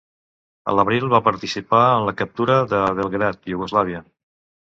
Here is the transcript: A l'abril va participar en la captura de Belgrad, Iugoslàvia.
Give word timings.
A 0.71 0.73
l'abril 0.77 1.03
va 1.13 1.19
participar 1.27 1.83
en 1.97 2.07
la 2.09 2.15
captura 2.21 2.57
de 2.73 2.81
Belgrad, 3.01 3.43
Iugoslàvia. 3.55 4.01